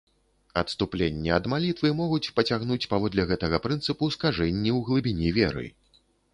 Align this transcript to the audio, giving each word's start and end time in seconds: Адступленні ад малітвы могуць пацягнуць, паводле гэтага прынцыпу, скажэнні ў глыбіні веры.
Адступленні 0.61 1.33
ад 1.37 1.49
малітвы 1.53 1.91
могуць 1.99 2.31
пацягнуць, 2.39 2.79
паводле 2.95 3.27
гэтага 3.35 3.57
прынцыпу, 3.69 4.11
скажэнні 4.19 4.69
ў 4.77 4.79
глыбіні 4.91 5.27
веры. 5.41 5.65